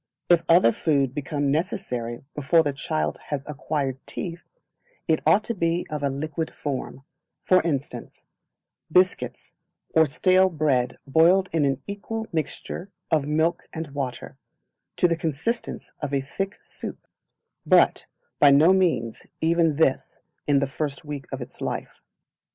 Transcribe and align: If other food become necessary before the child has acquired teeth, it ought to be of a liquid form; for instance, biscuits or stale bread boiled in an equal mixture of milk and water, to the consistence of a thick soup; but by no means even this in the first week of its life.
If 0.31 0.41
other 0.49 0.71
food 0.71 1.13
become 1.13 1.51
necessary 1.51 2.23
before 2.33 2.63
the 2.63 2.73
child 2.73 3.19
has 3.27 3.43
acquired 3.45 3.99
teeth, 4.07 4.47
it 5.07 5.19
ought 5.27 5.43
to 5.43 5.53
be 5.53 5.85
of 5.91 6.01
a 6.01 6.09
liquid 6.09 6.49
form; 6.49 7.03
for 7.43 7.61
instance, 7.61 8.25
biscuits 8.91 9.53
or 9.93 10.07
stale 10.07 10.49
bread 10.49 10.97
boiled 11.05 11.49
in 11.53 11.65
an 11.65 11.83
equal 11.85 12.25
mixture 12.33 12.89
of 13.11 13.27
milk 13.27 13.67
and 13.73 13.89
water, 13.91 14.37
to 14.95 15.07
the 15.07 15.15
consistence 15.15 15.91
of 15.99 16.15
a 16.15 16.21
thick 16.21 16.57
soup; 16.63 17.05
but 17.63 18.07
by 18.39 18.49
no 18.49 18.73
means 18.73 19.27
even 19.39 19.75
this 19.75 20.23
in 20.47 20.57
the 20.57 20.67
first 20.67 21.05
week 21.05 21.27
of 21.31 21.41
its 21.41 21.61
life. 21.61 22.01